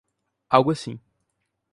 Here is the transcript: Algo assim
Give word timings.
Algo 0.49 0.71
assim 0.71 0.99